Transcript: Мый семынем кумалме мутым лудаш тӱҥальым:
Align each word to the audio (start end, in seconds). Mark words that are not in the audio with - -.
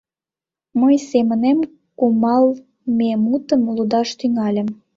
Мый 0.81 0.95
семынем 1.09 1.59
кумалме 1.99 3.11
мутым 3.25 3.61
лудаш 3.75 4.09
тӱҥальым: 4.19 4.67